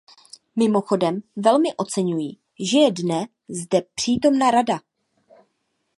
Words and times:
Mimochodem 0.55 1.19
velmi 1.35 1.73
oceňuji, 1.77 2.31
že 2.71 2.79
je 2.79 2.91
dne 2.91 3.27
zde 3.49 3.81
přítomna 3.95 4.51
Rada. 4.51 4.79